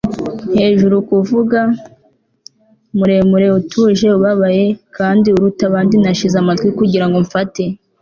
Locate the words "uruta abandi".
5.35-5.95